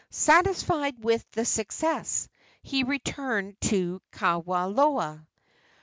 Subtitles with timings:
[0.09, 2.27] Satisfied with the success,
[2.63, 5.27] he returned to Kaawaloa.